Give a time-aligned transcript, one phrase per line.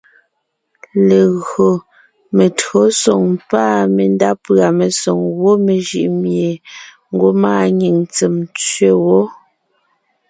[1.07, 1.67] Legÿo
[2.35, 3.63] metÿǒsoŋ pâ
[3.95, 6.49] mendá pʉ̀a mesoŋ gwɔ̂ mejʉʼ mie
[7.13, 9.19] ngwɔ́ maanyìŋ ntsèm tsẅe wó;